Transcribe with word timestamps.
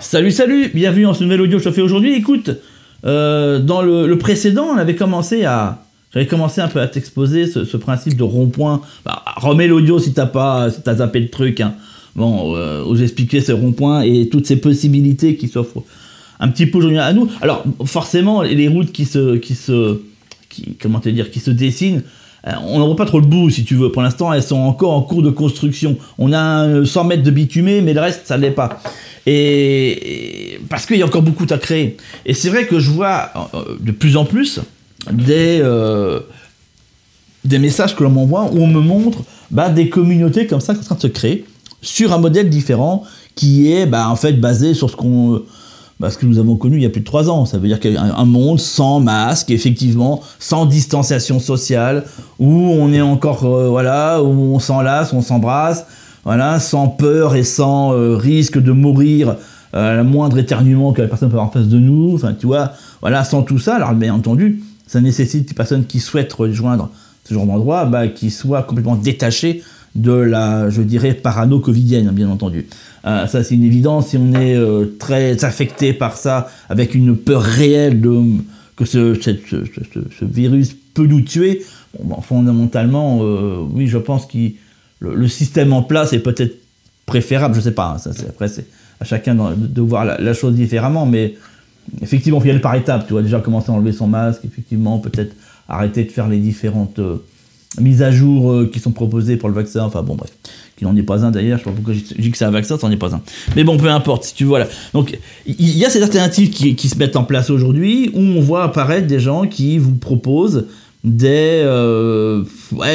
Salut, 0.00 0.30
salut, 0.30 0.70
bienvenue 0.74 1.02
dans 1.02 1.12
ce 1.12 1.22
nouvel 1.22 1.42
audio 1.42 1.58
fais 1.58 1.82
aujourd'hui. 1.82 2.14
Écoute, 2.14 2.50
euh, 3.04 3.58
dans 3.58 3.82
le, 3.82 4.16
précédent, 4.16 4.68
on 4.74 4.78
avait 4.78 4.94
commencé 4.94 5.44
à, 5.44 5.84
j'avais 6.14 6.26
commencé 6.26 6.62
un 6.62 6.68
peu 6.68 6.80
à 6.80 6.88
t'exposer 6.88 7.46
ce, 7.46 7.76
principe 7.76 8.16
de 8.16 8.22
rond-point. 8.22 8.80
Bah, 9.04 9.22
remets 9.36 9.66
l'audio 9.66 9.98
si 9.98 10.14
t'as 10.14 10.24
pas, 10.24 10.70
si 10.70 10.80
t'as 10.80 10.96
zappé 10.96 11.20
le 11.20 11.28
truc. 11.28 11.60
Hein. 11.60 11.74
Bon, 12.16 12.56
euh, 12.56 12.82
vous 12.82 13.02
expliquer 13.02 13.42
ce 13.42 13.52
rond-point 13.52 14.00
et 14.00 14.30
toutes 14.30 14.46
ces 14.46 14.56
possibilités 14.56 15.36
qui 15.36 15.48
s'offrent 15.48 15.82
un 16.40 16.48
petit 16.48 16.64
peu 16.64 16.78
aujourd'hui 16.78 16.98
à 16.98 17.12
nous. 17.12 17.30
Alors, 17.42 17.62
forcément, 17.84 18.40
les 18.40 18.68
routes 18.68 18.92
qui 18.92 19.04
se, 19.04 19.36
qui 19.36 19.54
se, 19.54 20.00
comment 20.80 21.00
te 21.00 21.10
dire, 21.10 21.30
qui 21.30 21.40
se 21.40 21.50
dessinent. 21.50 22.02
Euh, 22.46 22.52
on 22.66 22.78
n'en 22.78 22.86
voit 22.86 22.96
pas 22.96 23.04
trop 23.04 23.20
le 23.20 23.26
bout, 23.26 23.50
si 23.50 23.64
tu 23.64 23.74
veux. 23.74 23.92
Pour 23.92 24.00
l'instant, 24.00 24.32
elles 24.32 24.42
sont 24.42 24.56
encore 24.56 24.92
en 24.92 25.02
cours 25.02 25.22
de 25.22 25.30
construction. 25.30 25.98
On 26.16 26.32
a 26.32 26.86
100 26.86 27.04
mètres 27.04 27.22
de 27.22 27.30
bitumé, 27.30 27.82
mais 27.82 27.92
le 27.92 28.00
reste, 28.00 28.22
ça 28.24 28.38
ne 28.38 28.42
l'est 28.42 28.50
pas. 28.50 28.80
Et, 29.26 30.58
parce 30.68 30.86
qu'il 30.86 30.96
y 30.96 31.02
a 31.02 31.06
encore 31.06 31.22
beaucoup 31.22 31.46
à 31.50 31.58
créer. 31.58 31.96
Et 32.24 32.34
c'est 32.34 32.48
vrai 32.48 32.66
que 32.66 32.78
je 32.78 32.90
vois 32.90 33.30
euh, 33.54 33.76
de 33.80 33.92
plus 33.92 34.16
en 34.16 34.24
plus 34.24 34.60
des, 35.12 35.60
euh, 35.62 36.20
des 37.44 37.58
messages 37.58 37.94
que 37.94 38.02
l'on 38.02 38.10
m'envoie 38.10 38.50
où 38.52 38.58
on 38.58 38.66
me 38.66 38.80
montre 38.80 39.22
bah, 39.50 39.68
des 39.68 39.88
communautés 39.88 40.46
comme 40.46 40.60
ça 40.60 40.74
qui 40.74 40.80
sont 40.80 40.92
en 40.92 40.96
train 40.96 41.08
de 41.08 41.12
se 41.12 41.18
créer 41.18 41.44
sur 41.82 42.12
un 42.12 42.18
modèle 42.18 42.50
différent 42.50 43.04
qui 43.34 43.72
est 43.72 43.86
bah, 43.86 44.08
en 44.08 44.16
fait 44.16 44.34
basé 44.34 44.74
sur 44.74 44.90
ce 44.90 44.96
qu'on 44.96 45.42
bah, 46.00 46.10
ce 46.10 46.16
que 46.16 46.24
nous 46.24 46.38
avons 46.38 46.56
connu 46.56 46.76
il 46.76 46.82
y 46.82 46.86
a 46.86 46.90
plus 46.90 47.02
de 47.02 47.06
trois 47.06 47.28
ans. 47.28 47.44
Ça 47.44 47.58
veut 47.58 47.68
dire 47.68 47.78
qu'il 47.78 47.92
y 47.92 47.96
a 47.96 48.02
un 48.02 48.24
monde 48.24 48.58
sans 48.58 49.00
masque, 49.00 49.50
effectivement, 49.50 50.22
sans 50.38 50.64
distanciation 50.64 51.38
sociale, 51.38 52.04
où 52.38 52.48
on 52.48 52.90
est 52.90 53.02
encore, 53.02 53.44
euh, 53.44 53.68
voilà, 53.68 54.22
où 54.22 54.54
on 54.54 54.58
s'enlace, 54.58 55.12
on 55.12 55.20
s'embrasse, 55.20 55.84
voilà, 56.24 56.60
sans 56.60 56.88
peur 56.88 57.34
et 57.34 57.42
sans 57.42 57.92
euh, 57.92 58.16
risque 58.16 58.58
de 58.58 58.72
mourir 58.72 59.36
euh, 59.74 59.92
à 59.92 59.96
la 59.96 60.04
moindre 60.04 60.38
éternuement 60.38 60.92
que 60.92 61.02
la 61.02 61.08
personne 61.08 61.30
peut 61.30 61.36
avoir 61.36 61.52
face 61.52 61.68
de 61.68 61.78
nous. 61.78 62.14
Enfin, 62.14 62.34
tu 62.38 62.46
vois, 62.46 62.72
voilà, 63.00 63.24
sans 63.24 63.42
tout 63.42 63.58
ça. 63.58 63.76
Alors, 63.76 63.92
bien 63.94 64.14
entendu, 64.14 64.62
ça 64.86 65.00
nécessite 65.00 65.48
des 65.48 65.54
personnes 65.54 65.86
qui 65.86 66.00
souhaitent 66.00 66.32
rejoindre 66.32 66.90
ce 67.24 67.34
genre 67.34 67.46
d'endroit, 67.46 67.84
bah, 67.84 68.08
qui 68.08 68.30
soient 68.30 68.62
complètement 68.62 68.96
détachées 68.96 69.62
de 69.94 70.12
la, 70.12 70.70
je 70.70 70.82
dirais, 70.82 71.14
parano-covidienne, 71.14 72.10
bien 72.10 72.28
entendu. 72.28 72.66
Euh, 73.06 73.26
ça, 73.26 73.42
c'est 73.42 73.54
une 73.54 73.64
évidence. 73.64 74.08
Si 74.08 74.16
on 74.16 74.34
est 74.34 74.56
très 74.98 75.44
affecté 75.44 75.92
par 75.92 76.16
ça, 76.16 76.48
avec 76.68 76.94
une 76.94 77.16
peur 77.16 77.42
réelle 77.42 78.00
de, 78.00 78.22
que 78.80 78.86
ce, 78.86 80.24
virus 80.24 80.74
peut 80.94 81.06
nous 81.06 81.20
tuer, 81.20 81.62
bon, 82.02 82.20
fondamentalement, 82.22 83.20
euh, 83.22 83.58
oui, 83.72 83.86
je 83.86 83.98
pense 83.98 84.24
que 84.26 84.38
le, 85.00 85.28
système 85.28 85.72
en 85.72 85.82
place 85.82 86.12
est 86.12 86.20
peut-être 86.20 86.56
préférable. 87.06 87.54
Je 87.54 87.60
sais 87.60 87.72
pas. 87.72 87.96
Hein, 87.96 88.10
après, 88.28 88.48
c'est 88.48 88.66
à 89.00 89.04
chacun 89.04 89.34
de, 89.34 89.80
voir 89.80 90.04
la, 90.04 90.34
chose 90.34 90.54
différemment, 90.54 91.06
mais 91.06 91.34
effectivement, 92.02 92.38
il 92.38 92.42
faut 92.42 92.48
y 92.48 92.50
aller 92.50 92.60
par 92.60 92.74
étapes. 92.74 93.06
Tu 93.06 93.12
vois, 93.12 93.22
déjà 93.22 93.40
commencer 93.40 93.70
à 93.70 93.74
enlever 93.74 93.92
son 93.92 94.06
masque, 94.06 94.44
effectivement, 94.44 94.98
peut-être 94.98 95.34
arrêter 95.68 96.04
de 96.04 96.10
faire 96.10 96.28
les 96.28 96.38
différentes 96.38 97.00
mises 97.80 98.02
à 98.02 98.10
jour 98.10 98.70
qui 98.70 98.80
sont 98.80 98.92
proposées 98.92 99.36
pour 99.36 99.48
le 99.48 99.54
vaccin. 99.54 99.84
Enfin 99.84 100.02
bon, 100.02 100.16
bref 100.16 100.30
qui 100.80 100.86
n'en 100.86 100.96
est 100.96 101.02
pas 101.02 101.26
un 101.26 101.30
d'ailleurs, 101.30 101.58
je 101.58 101.64
sais 101.64 101.70
pas 101.70 101.76
pourquoi 101.76 101.92
je 101.92 102.14
dis 102.22 102.30
que 102.30 102.38
c'est 102.38 102.46
un 102.46 102.50
vaccin, 102.50 102.78
ça 102.78 102.86
n'en 102.86 102.92
est 102.92 102.96
pas 102.96 103.14
un. 103.14 103.20
Mais 103.54 103.64
bon, 103.64 103.76
peu 103.76 103.90
importe, 103.90 104.24
si 104.24 104.34
tu 104.34 104.44
vois 104.44 104.60
là. 104.60 104.66
Donc, 104.94 105.18
il 105.44 105.76
y 105.76 105.84
a 105.84 105.90
ces 105.90 106.02
alternatives 106.02 106.48
qui, 106.48 106.88
se 106.88 106.96
mettent 106.96 107.16
en 107.16 107.24
place 107.24 107.50
aujourd'hui, 107.50 108.10
où 108.14 108.20
on 108.20 108.40
voit 108.40 108.64
apparaître 108.64 109.06
des 109.06 109.20
gens 109.20 109.46
qui 109.46 109.76
vous 109.76 109.94
proposent 109.94 110.68
des, 111.04 111.62
euh, 111.64 112.44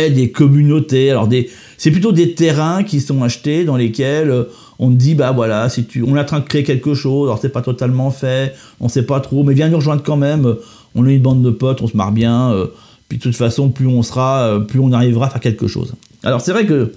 des 0.09 0.31
communautés, 0.31 1.09
alors 1.09 1.27
des, 1.27 1.49
c'est 1.77 1.91
plutôt 1.91 2.11
des 2.11 2.33
terrains 2.33 2.83
qui 2.83 3.01
sont 3.01 3.23
achetés 3.23 3.65
dans 3.65 3.77
lesquels 3.77 4.29
euh, 4.29 4.43
on 4.77 4.89
dit, 4.89 5.15
bah 5.15 5.31
voilà, 5.31 5.69
si 5.69 5.85
tu, 5.85 6.03
on 6.03 6.15
est 6.15 6.19
en 6.19 6.25
train 6.25 6.39
de 6.39 6.45
créer 6.45 6.63
quelque 6.63 6.93
chose, 6.93 7.27
alors 7.27 7.39
c'est 7.39 7.49
pas 7.49 7.61
totalement 7.61 8.11
fait, 8.11 8.53
on 8.79 8.89
sait 8.89 9.05
pas 9.05 9.19
trop, 9.19 9.43
mais 9.43 9.53
viens 9.53 9.69
nous 9.69 9.77
rejoindre 9.77 10.03
quand 10.03 10.17
même, 10.17 10.55
on 10.93 11.07
est 11.07 11.15
une 11.15 11.21
bande 11.21 11.41
de 11.41 11.49
potes, 11.49 11.81
on 11.81 11.87
se 11.87 11.97
marre 11.97 12.11
bien, 12.11 12.51
euh, 12.51 12.67
puis 13.09 13.17
de 13.17 13.23
toute 13.23 13.35
façon, 13.35 13.69
plus 13.69 13.87
on 13.87 14.03
sera, 14.03 14.59
plus 14.67 14.79
on 14.79 14.91
arrivera 14.91 15.27
à 15.27 15.29
faire 15.29 15.41
quelque 15.41 15.67
chose. 15.67 15.93
Alors 16.23 16.41
c'est 16.41 16.51
vrai 16.51 16.65
que 16.65 16.91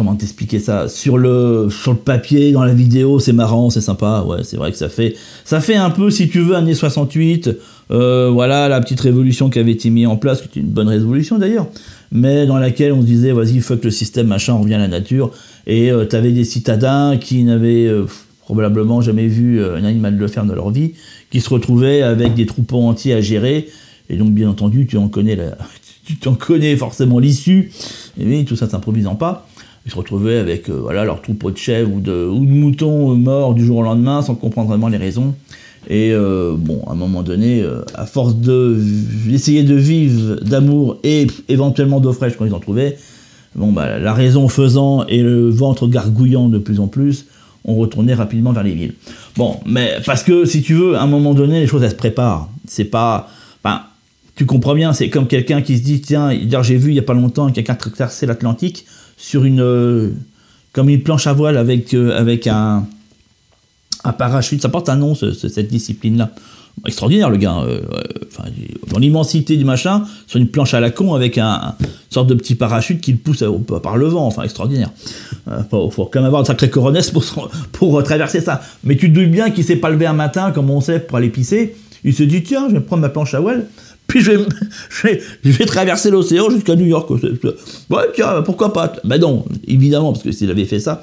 comment 0.00 0.16
t'expliquer 0.16 0.60
ça. 0.60 0.88
Sur 0.88 1.18
le 1.18 1.68
sur 1.68 1.92
le 1.92 1.98
papier 1.98 2.52
dans 2.52 2.64
la 2.64 2.72
vidéo 2.72 3.18
c'est 3.18 3.34
marrant 3.34 3.68
c'est 3.68 3.82
sympa. 3.82 4.24
Ouais 4.26 4.38
c'est 4.44 4.56
vrai 4.56 4.72
que 4.72 4.78
ça 4.78 4.88
fait 4.88 5.14
ça 5.44 5.60
fait 5.60 5.74
un 5.74 5.90
peu 5.90 6.08
si 6.08 6.30
tu 6.30 6.40
veux 6.40 6.56
année 6.56 6.72
68 6.72 7.50
euh, 7.90 8.30
voilà 8.32 8.66
la 8.70 8.80
petite 8.80 9.00
révolution 9.00 9.50
qui 9.50 9.58
avait 9.58 9.72
été 9.72 9.90
mise 9.90 10.06
en 10.06 10.16
place 10.16 10.40
qui 10.40 10.48
était 10.48 10.60
une 10.60 10.72
bonne 10.72 10.88
révolution 10.88 11.36
d'ailleurs. 11.36 11.66
Mais 12.12 12.46
dans 12.46 12.56
laquelle 12.56 12.94
on 12.94 13.02
se 13.02 13.06
disait 13.06 13.32
vas-y 13.32 13.60
fuck 13.60 13.84
le 13.84 13.90
système 13.90 14.26
machin 14.26 14.54
on 14.54 14.62
revient 14.62 14.76
à 14.76 14.78
la 14.78 14.88
nature. 14.88 15.32
Et 15.66 15.92
euh, 15.92 16.06
t'avais 16.06 16.32
des 16.32 16.44
citadins 16.44 17.18
qui 17.18 17.42
n'avaient 17.42 17.86
euh, 17.86 18.06
probablement 18.40 19.02
jamais 19.02 19.26
vu 19.26 19.62
un 19.62 19.84
animal 19.84 20.16
de 20.16 20.26
ferme 20.28 20.48
de 20.48 20.54
leur 20.54 20.70
vie 20.70 20.94
qui 21.30 21.42
se 21.42 21.50
retrouvaient 21.50 22.00
avec 22.00 22.32
des 22.32 22.46
troupeaux 22.46 22.80
entiers 22.80 23.12
à 23.12 23.20
gérer. 23.20 23.68
Et 24.08 24.16
donc 24.16 24.30
bien 24.30 24.48
entendu 24.48 24.86
tu 24.86 24.96
en 24.96 25.08
connais 25.08 25.36
tu 26.06 26.16
t'en 26.16 26.36
connais 26.36 26.74
forcément 26.74 27.18
l'issue. 27.18 27.70
Et 28.18 28.24
oui 28.24 28.46
tout 28.46 28.56
ça 28.56 28.66
s'improvisant 28.66 29.14
pas 29.14 29.46
ils 29.86 29.90
se 29.90 29.96
retrouvaient 29.96 30.38
avec 30.38 30.68
euh, 30.68 30.78
voilà, 30.80 31.04
leur 31.04 31.22
troupeau 31.22 31.50
de 31.50 31.56
chèvres 31.56 31.90
ou 31.92 32.00
de, 32.00 32.26
ou 32.26 32.44
de 32.44 32.50
moutons 32.50 33.14
morts 33.14 33.54
du 33.54 33.64
jour 33.64 33.78
au 33.78 33.82
lendemain 33.82 34.22
sans 34.22 34.34
comprendre 34.34 34.68
vraiment 34.68 34.88
les 34.88 34.98
raisons. 34.98 35.34
Et 35.88 36.12
euh, 36.12 36.54
bon, 36.58 36.82
à 36.86 36.92
un 36.92 36.94
moment 36.94 37.22
donné, 37.22 37.62
euh, 37.62 37.82
à 37.94 38.04
force 38.04 38.34
d'essayer 38.36 39.62
de, 39.62 39.74
vivre 39.74 40.36
d'amour 40.42 40.98
et 41.02 41.26
éventuellement 41.48 42.00
d'eau 42.00 42.12
fraîche 42.12 42.34
quand 42.36 42.44
ils 42.44 42.52
en 42.52 42.60
trouvaient, 42.60 42.98
bon, 43.54 43.72
bah, 43.72 43.98
la 43.98 44.12
raison 44.12 44.48
faisant 44.48 45.06
et 45.06 45.22
le 45.22 45.48
ventre 45.48 45.88
gargouillant 45.88 46.48
de 46.48 46.58
plus 46.58 46.80
en 46.80 46.86
plus, 46.86 47.26
on 47.64 47.76
retournait 47.76 48.14
rapidement 48.14 48.52
vers 48.52 48.62
les 48.62 48.74
villes. 48.74 48.94
Bon, 49.36 49.56
mais 49.64 49.96
parce 50.04 50.22
que 50.22 50.44
si 50.44 50.60
tu 50.60 50.74
veux, 50.74 50.96
à 50.96 51.02
un 51.02 51.06
moment 51.06 51.32
donné, 51.32 51.60
les 51.60 51.66
choses 51.66 51.82
elles 51.82 51.90
se 51.90 51.94
préparent. 51.94 52.50
C'est 52.66 52.84
pas. 52.84 53.28
Tu 54.36 54.46
comprends 54.46 54.74
bien, 54.74 54.94
c'est 54.94 55.10
comme 55.10 55.26
quelqu'un 55.26 55.60
qui 55.60 55.76
se 55.76 55.82
dit 55.82 56.00
tiens, 56.00 56.30
j'ai 56.62 56.78
vu 56.78 56.92
il 56.92 56.94
y 56.94 56.98
a 56.98 57.02
pas 57.02 57.12
longtemps 57.12 57.50
quelqu'un 57.50 57.74
traverser 57.74 58.24
l'Atlantique 58.24 58.86
sur 59.20 59.44
une 59.44 59.60
euh, 59.60 60.10
comme 60.72 60.88
une 60.88 61.02
planche 61.02 61.26
à 61.26 61.32
voile 61.32 61.56
avec 61.56 61.94
euh, 61.94 62.18
avec 62.18 62.46
un 62.46 62.86
un 64.02 64.12
parachute. 64.12 64.62
Ça 64.62 64.70
porte 64.70 64.88
un 64.88 64.96
nom 64.96 65.14
cette 65.14 65.68
discipline 65.68 66.16
là. 66.16 66.30
Extraordinaire 66.86 67.28
le 67.28 67.36
gars. 67.36 67.58
Euh, 67.58 67.82
dans 68.90 68.98
l'immensité 68.98 69.58
du 69.58 69.64
machin, 69.64 70.04
sur 70.26 70.40
une 70.40 70.48
planche 70.48 70.72
à 70.72 70.80
la 70.80 70.90
con 70.90 71.12
avec 71.12 71.36
un, 71.36 71.74
une 71.80 71.86
sorte 72.08 72.28
de 72.28 72.34
petit 72.34 72.54
parachute 72.54 73.02
qui 73.02 73.12
le 73.12 73.18
pousse 73.18 73.44
par 73.82 73.98
le 73.98 74.06
vent. 74.06 74.26
Enfin 74.26 74.44
extraordinaire. 74.44 74.90
Il 75.46 75.64
faut, 75.70 75.90
quand 76.06 76.20
même 76.20 76.24
avoir 76.24 76.40
une 76.40 76.46
sacrée 76.46 76.70
coronesse 76.70 77.10
pour 77.10 77.50
pour 77.72 78.02
traverser 78.02 78.40
ça. 78.40 78.62
Mais 78.84 78.96
tu 78.96 79.12
te 79.12 79.18
doutes 79.18 79.30
bien 79.30 79.50
qu'il 79.50 79.64
s'est 79.64 79.76
pas 79.76 79.90
levé 79.90 80.06
un 80.06 80.14
matin 80.14 80.52
comme 80.52 80.70
on 80.70 80.80
sait 80.80 81.00
pour 81.00 81.18
aller 81.18 81.28
pisser. 81.28 81.76
Il 82.04 82.14
se 82.14 82.22
dit 82.22 82.42
tiens 82.42 82.68
je 82.70 82.74
vais 82.74 82.80
prendre 82.80 83.02
ma 83.02 83.10
planche 83.10 83.34
à 83.34 83.40
voile 83.40 83.66
puis 84.10 84.20
je 84.22 84.32
vais, 85.02 85.66
traverser 85.66 86.10
l'océan 86.10 86.50
jusqu'à 86.50 86.74
New 86.74 86.86
York. 86.86 87.08
Ouais, 87.10 88.02
tiens, 88.14 88.42
pourquoi 88.42 88.72
pas? 88.72 88.92
Ben 89.04 89.18
non, 89.18 89.44
évidemment, 89.66 90.12
parce 90.12 90.24
que 90.24 90.32
s'il 90.32 90.50
avait 90.50 90.64
fait 90.64 90.80
ça, 90.80 91.02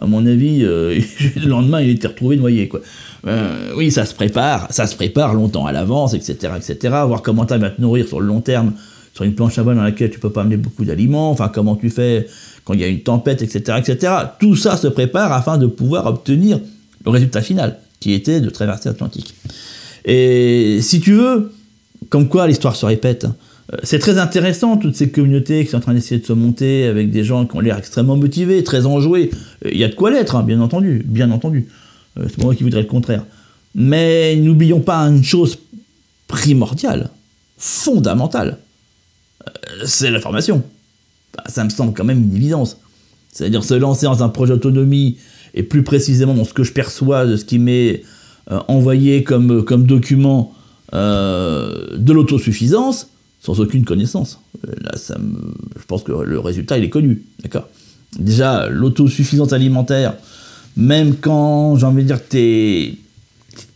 à 0.00 0.06
mon 0.06 0.24
avis, 0.26 0.60
euh, 0.62 0.98
le 1.36 1.48
lendemain, 1.48 1.80
il 1.80 1.90
était 1.90 2.06
retrouvé 2.06 2.36
noyé, 2.36 2.68
quoi. 2.68 2.80
Euh, 3.26 3.72
oui, 3.76 3.90
ça 3.90 4.04
se 4.06 4.14
prépare, 4.14 4.68
ça 4.70 4.86
se 4.86 4.94
prépare 4.94 5.34
longtemps 5.34 5.66
à 5.66 5.72
l'avance, 5.72 6.14
etc., 6.14 6.52
etc. 6.56 6.94
Voir 7.06 7.22
comment 7.22 7.44
tu 7.44 7.58
vas 7.58 7.70
te 7.70 7.80
nourrir 7.80 8.06
sur 8.06 8.20
le 8.20 8.28
long 8.28 8.40
terme, 8.40 8.74
sur 9.12 9.24
une 9.24 9.34
planche 9.34 9.58
à 9.58 9.64
voile 9.64 9.76
dans 9.76 9.82
laquelle 9.82 10.10
tu 10.10 10.20
peux 10.20 10.30
pas 10.30 10.42
amener 10.42 10.56
beaucoup 10.56 10.84
d'aliments, 10.84 11.32
enfin, 11.32 11.50
comment 11.52 11.74
tu 11.74 11.90
fais 11.90 12.28
quand 12.64 12.74
il 12.74 12.80
y 12.80 12.84
a 12.84 12.88
une 12.88 13.00
tempête, 13.00 13.42
etc., 13.42 13.78
etc. 13.78 14.12
Tout 14.38 14.54
ça 14.54 14.76
se 14.76 14.86
prépare 14.86 15.32
afin 15.32 15.58
de 15.58 15.66
pouvoir 15.66 16.06
obtenir 16.06 16.60
le 17.04 17.10
résultat 17.10 17.42
final, 17.42 17.78
qui 17.98 18.12
était 18.12 18.40
de 18.40 18.50
traverser 18.50 18.88
l'Atlantique. 18.88 19.34
Et 20.04 20.78
si 20.82 21.00
tu 21.00 21.14
veux, 21.14 21.50
comme 22.08 22.28
quoi 22.28 22.46
l'histoire 22.46 22.76
se 22.76 22.86
répète. 22.86 23.26
Euh, 23.72 23.76
c'est 23.82 23.98
très 23.98 24.18
intéressant, 24.18 24.76
toutes 24.76 24.96
ces 24.96 25.10
communautés 25.10 25.64
qui 25.64 25.70
sont 25.70 25.78
en 25.78 25.80
train 25.80 25.94
d'essayer 25.94 26.20
de 26.20 26.26
se 26.26 26.32
monter 26.32 26.86
avec 26.86 27.10
des 27.10 27.24
gens 27.24 27.46
qui 27.46 27.56
ont 27.56 27.60
l'air 27.60 27.76
extrêmement 27.76 28.16
motivés, 28.16 28.62
très 28.62 28.86
enjoués. 28.86 29.30
Euh, 29.64 29.70
il 29.72 29.78
y 29.78 29.84
a 29.84 29.88
de 29.88 29.94
quoi 29.94 30.10
l'être, 30.10 30.36
hein, 30.36 30.42
bien 30.42 30.60
entendu, 30.60 31.02
bien 31.04 31.30
entendu. 31.30 31.68
Euh, 32.18 32.26
c'est 32.28 32.42
moi 32.42 32.54
qui 32.54 32.62
voudrais 32.62 32.82
le 32.82 32.86
contraire. 32.86 33.24
Mais 33.74 34.36
n'oublions 34.36 34.80
pas 34.80 34.98
une 35.00 35.24
chose 35.24 35.58
primordiale, 36.28 37.10
fondamentale. 37.58 38.58
C'est 39.84 40.10
la 40.10 40.20
formation. 40.20 40.62
Bah, 41.36 41.44
ça 41.48 41.64
me 41.64 41.70
semble 41.70 41.92
quand 41.92 42.04
même 42.04 42.22
une 42.22 42.36
évidence. 42.36 42.78
C'est-à-dire 43.32 43.64
se 43.64 43.74
lancer 43.74 44.06
dans 44.06 44.22
un 44.22 44.28
projet 44.28 44.54
d'autonomie, 44.54 45.18
et 45.54 45.62
plus 45.62 45.82
précisément 45.82 46.34
dans 46.34 46.44
ce 46.44 46.54
que 46.54 46.64
je 46.64 46.72
perçois 46.72 47.26
de 47.26 47.36
ce 47.36 47.44
qui 47.44 47.58
m'est 47.58 48.02
envoyé 48.68 49.24
comme, 49.24 49.64
comme 49.64 49.86
document 49.86 50.55
euh, 50.94 51.96
de 51.96 52.12
l'autosuffisance 52.12 53.08
sans 53.40 53.60
aucune 53.60 53.84
connaissance. 53.84 54.40
Euh, 54.66 54.72
là, 54.82 54.96
ça 54.96 55.16
je 55.18 55.84
pense 55.84 56.02
que 56.04 56.12
le 56.12 56.38
résultat, 56.38 56.78
il 56.78 56.84
est 56.84 56.90
connu. 56.90 57.24
D'accord? 57.42 57.68
Déjà, 58.18 58.68
l'autosuffisance 58.68 59.52
alimentaire, 59.52 60.14
même 60.76 61.16
quand, 61.16 61.76
j'ai 61.76 61.86
envie 61.86 62.02
de 62.02 62.08
dire, 62.08 62.20
tu 62.28 62.38
es 62.38 62.94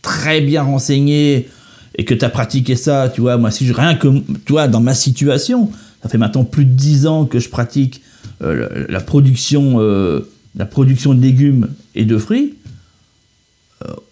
très 0.01 0.41
bien 0.41 0.63
renseigné 0.63 1.49
et 1.95 2.05
que 2.05 2.13
tu 2.13 2.23
as 2.23 2.29
pratiqué 2.29 2.75
ça, 2.75 3.09
tu 3.13 3.21
vois, 3.21 3.37
moi, 3.37 3.51
si 3.51 3.65
je, 3.65 3.73
rien 3.73 3.95
que, 3.95 4.07
toi, 4.45 4.67
dans 4.67 4.79
ma 4.79 4.93
situation, 4.93 5.69
ça 6.01 6.09
fait 6.09 6.17
maintenant 6.17 6.45
plus 6.45 6.65
de 6.65 6.71
10 6.71 7.07
ans 7.07 7.25
que 7.25 7.39
je 7.39 7.49
pratique 7.49 8.01
euh, 8.41 8.85
la, 8.87 9.01
production, 9.01 9.79
la 10.55 10.65
production 10.65 11.13
de 11.13 11.21
légumes 11.21 11.67
et 11.93 12.05
de 12.05 12.17
fruits, 12.17 12.55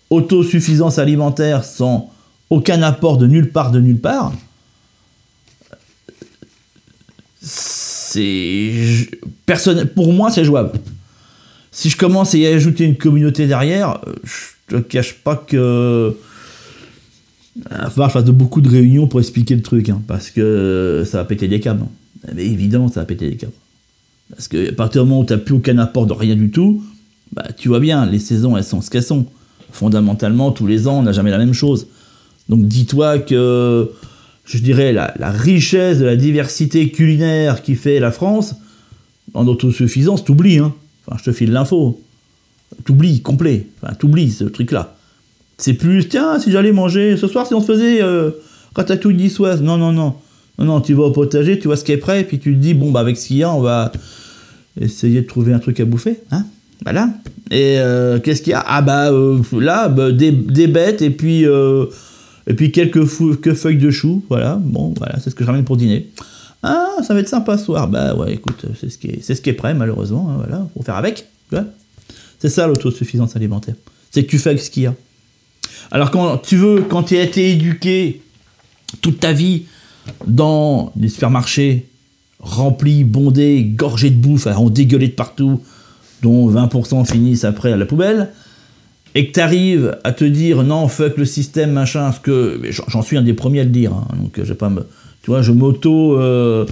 autosuffisance 0.09 0.99
alimentaire 0.99 1.63
sans 1.63 2.11
aucun 2.49 2.81
apport 2.81 3.17
de 3.17 3.27
nulle 3.27 3.51
part 3.51 3.71
de 3.71 3.79
nulle 3.79 3.99
part, 3.99 4.33
c'est 7.41 9.09
pour 9.95 10.13
moi 10.13 10.31
c'est 10.31 10.45
jouable. 10.45 10.71
Si 11.71 11.89
je 11.89 11.97
commence 11.97 12.33
à 12.33 12.37
y 12.37 12.47
ajouter 12.47 12.85
une 12.85 12.97
communauté 12.97 13.47
derrière, 13.47 14.01
je 14.23 14.75
te 14.75 14.81
cache 14.81 15.13
pas 15.15 15.35
que 15.35 16.15
il 17.55 17.63
va 17.63 17.89
falloir 17.89 18.11
que 18.11 18.19
je 18.19 18.25
fasse 18.25 18.31
beaucoup 18.31 18.61
de 18.61 18.69
réunions 18.69 19.07
pour 19.07 19.19
expliquer 19.19 19.55
le 19.55 19.61
truc, 19.61 19.89
hein, 19.89 20.01
parce 20.07 20.29
que 20.29 21.03
ça 21.05 21.17
va 21.17 21.25
péter 21.25 21.47
des 21.47 21.59
câbles. 21.59 21.83
Hein. 21.83 22.31
Mais 22.35 22.45
évidemment, 22.45 22.87
ça 22.87 23.01
va 23.01 23.05
péter 23.05 23.29
des 23.29 23.35
câbles. 23.35 23.53
Parce 24.29 24.47
que 24.47 24.69
à 24.69 24.73
partir 24.73 25.03
du 25.03 25.09
moment 25.09 25.21
où 25.21 25.25
tu 25.25 25.33
n'as 25.33 25.39
plus 25.39 25.55
aucun 25.55 25.77
apport 25.77 26.05
de 26.05 26.13
rien 26.13 26.35
du 26.35 26.51
tout, 26.51 26.83
bah, 27.33 27.47
tu 27.55 27.67
vois 27.67 27.79
bien, 27.79 28.05
les 28.05 28.19
saisons, 28.19 28.55
elles 28.57 28.63
sont 28.63 28.81
ce 28.81 28.89
qu'elles 28.89 29.03
sont. 29.03 29.25
Fondamentalement, 29.71 30.51
tous 30.51 30.67
les 30.67 30.87
ans, 30.87 30.99
on 30.99 31.03
n'a 31.03 31.11
jamais 31.11 31.31
la 31.31 31.37
même 31.37 31.53
chose. 31.53 31.87
Donc 32.49 32.65
dis-toi 32.65 33.19
que, 33.19 33.91
je 34.45 34.57
dirais, 34.57 34.91
la, 34.91 35.13
richesse 35.31 35.99
de 35.99 36.05
la 36.05 36.15
diversité 36.15 36.89
culinaire 36.89 37.61
qui 37.61 37.75
fait 37.75 37.99
la 37.99 38.11
France, 38.11 38.55
en 39.33 39.47
autosuffisance, 39.47 40.25
t'oublies. 40.25 40.57
Hein. 40.57 40.73
Enfin, 41.05 41.17
je 41.19 41.29
te 41.29 41.35
file 41.35 41.51
l'info. 41.51 42.01
T'oublies, 42.83 43.21
complet. 43.21 43.67
Enfin, 43.81 43.93
t'oublies 43.93 44.31
ce 44.31 44.43
truc-là. 44.43 44.95
C'est 45.57 45.73
plus, 45.73 46.07
tiens, 46.07 46.39
si 46.39 46.51
j'allais 46.51 46.71
manger 46.71 47.17
ce 47.17 47.27
soir, 47.27 47.45
si 47.45 47.53
on 47.53 47.61
se 47.61 47.67
faisait 47.67 48.01
euh, 48.01 48.31
ratatouille 48.75 49.15
d'issoise. 49.15 49.61
Non, 49.61 49.77
non, 49.77 49.91
non. 49.91 50.15
Non, 50.57 50.65
non, 50.65 50.81
tu 50.81 50.93
vas 50.93 51.03
au 51.03 51.11
potager, 51.11 51.59
tu 51.59 51.67
vois 51.67 51.77
ce 51.77 51.83
qui 51.83 51.91
est 51.91 51.97
prêt, 51.97 52.23
puis 52.23 52.39
tu 52.39 52.53
te 52.53 52.59
dis, 52.59 52.73
bon, 52.73 52.91
bah, 52.91 52.99
avec 53.01 53.17
ce 53.17 53.27
qu'il 53.27 53.37
y 53.37 53.43
a, 53.43 53.53
on 53.53 53.61
va 53.61 53.91
essayer 54.79 55.21
de 55.21 55.27
trouver 55.27 55.53
un 55.53 55.59
truc 55.59 55.79
à 55.79 55.85
bouffer. 55.85 56.19
Hein 56.31 56.45
voilà. 56.83 57.09
Et 57.51 57.79
euh, 57.79 58.19
qu'est-ce 58.19 58.41
qu'il 58.41 58.51
y 58.51 58.55
a? 58.55 58.63
Ah, 58.65 58.81
bah, 58.81 59.11
euh, 59.11 59.41
là, 59.59 59.89
bah, 59.89 60.11
des, 60.11 60.31
bêtes, 60.31 61.01
et 61.01 61.11
puis, 61.11 61.45
et 62.49 62.55
puis 62.55 62.71
quelques 62.71 63.05
feuilles 63.05 63.77
de 63.77 63.91
chou. 63.91 64.25
Voilà, 64.27 64.55
bon, 64.55 64.93
voilà, 64.97 65.19
c'est 65.19 65.29
ce 65.29 65.35
que 65.35 65.43
je 65.43 65.49
ramène 65.49 65.63
pour 65.63 65.77
dîner. 65.77 66.09
Ah, 66.63 66.97
ça 67.07 67.13
va 67.13 67.21
être 67.21 67.29
sympa 67.29 67.57
ce 67.57 67.65
soir. 67.65 67.87
Bah, 67.87 68.15
ouais, 68.15 68.33
écoute, 68.33 68.65
c'est 68.79 68.89
ce 68.89 68.97
qui 68.97 69.07
est, 69.07 69.21
ce 69.21 69.39
qui 69.39 69.49
est 69.49 69.53
prêt, 69.53 69.73
malheureusement. 69.73 70.29
Hein, 70.29 70.37
voilà, 70.37 70.67
faut 70.75 70.83
faire 70.83 70.95
avec. 70.95 71.25
C'est 72.39 72.49
ça 72.49 72.67
l'autosuffisance 72.67 73.35
alimentaire. 73.35 73.75
C'est 74.11 74.23
que 74.23 74.29
tu 74.29 74.39
fais 74.39 74.49
avec 74.49 74.61
ce 74.61 74.69
qu'il 74.69 74.83
y 74.83 74.87
a. 74.87 74.95
Alors 75.91 76.11
quand 76.11 76.37
tu 76.37 76.57
veux, 76.57 76.81
quand 76.81 77.03
tu 77.03 77.17
as 77.17 77.23
été 77.23 77.51
éduqué 77.51 78.21
toute 79.01 79.19
ta 79.19 79.31
vie 79.31 79.65
dans 80.27 80.91
des 80.95 81.09
supermarchés 81.09 81.85
remplis, 82.39 83.03
bondés, 83.03 83.63
gorgés 83.63 84.09
de 84.09 84.15
bouffe, 84.15 84.47
on 84.47 84.69
dégueulé 84.69 85.07
de 85.07 85.13
partout, 85.13 85.61
dont 86.21 86.51
20% 86.51 87.05
finissent 87.05 87.43
après 87.43 87.71
à 87.71 87.77
la 87.77 87.85
poubelle, 87.85 88.31
et 89.15 89.27
que 89.27 89.33
tu 89.33 89.39
arrives 89.39 89.97
à 90.03 90.11
te 90.11 90.23
dire 90.23 90.63
non, 90.63 90.87
fuck 90.87 91.17
le 91.17 91.25
système, 91.25 91.71
machin, 91.71 92.11
ce 92.11 92.19
que 92.19 92.61
j'en 92.87 93.01
suis 93.01 93.17
un 93.17 93.23
des 93.23 93.33
premiers 93.33 93.61
à 93.61 93.63
le 93.63 93.69
dire, 93.69 93.93
hein, 93.93 94.07
donc 94.21 94.33
je 94.37 94.43
vais 94.43 94.55
pas 94.55 94.69
me, 94.69 94.81
tu 95.21 95.31
vois, 95.31 95.41
je 95.41 95.51
m'auto, 95.51 96.19
euh, 96.19 96.65